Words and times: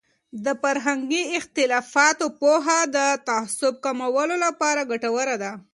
د 0.45 0.47
فرهنګي 0.61 1.23
اختلافاتو 1.37 2.25
پوهه 2.41 2.79
د 2.95 2.97
تعصب 3.27 3.73
کمولو 3.85 4.35
لپاره 4.45 4.87
ګټوره 4.91 5.35
دی. 5.41 5.51